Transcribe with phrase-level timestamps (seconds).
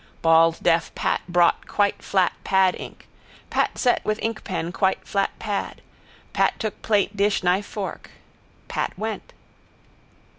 [0.23, 3.07] Bald deaf Pat brought quite flat pad ink.
[3.51, 5.83] Pat set with ink pen quite flat pad.
[6.33, 8.09] Pat took plate dish knife fork.
[8.67, 9.31] Pat went.